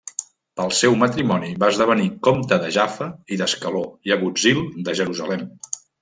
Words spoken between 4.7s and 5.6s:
de Jerusalem.